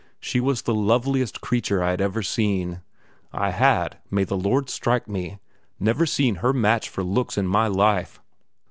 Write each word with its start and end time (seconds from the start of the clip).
She 0.19 0.39
was 0.39 0.63
the 0.63 0.73
loveliest 0.73 1.41
creature 1.41 1.83
I 1.83 1.91
had 1.91 2.01
ever 2.01 2.23
seen; 2.23 2.81
I 3.31 3.51
had, 3.51 3.99
may 4.09 4.23
the 4.23 4.35
Lord 4.35 4.67
strike 4.67 5.07
me, 5.07 5.37
never 5.79 6.07
seen 6.07 6.37
her 6.37 6.53
match 6.53 6.89
for 6.89 7.03
looks 7.03 7.37
in 7.37 7.45
my 7.45 7.67
life! 7.67 8.19